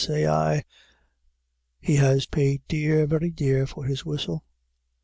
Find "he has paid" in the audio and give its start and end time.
1.79-2.63